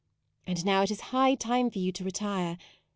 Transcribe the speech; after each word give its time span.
And 0.47 0.65
now 0.65 0.81
it 0.81 0.89
is 0.89 0.99
high 1.13 1.35
time 1.35 1.69
for 1.69 1.77
you 1.77 1.91
to 1.91 2.03
retire. 2.03 2.57